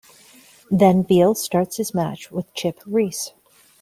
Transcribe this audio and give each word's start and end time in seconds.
Then 0.71 1.03
Beal 1.03 1.35
starts 1.35 1.77
his 1.77 1.93
match 1.93 2.31
with 2.31 2.51
Chip 2.55 2.81
Reese. 2.87 3.33